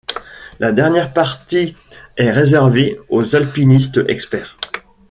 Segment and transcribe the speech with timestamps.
[0.57, 1.75] La dernière partie
[2.17, 4.57] est réservée aux alpinistes experts.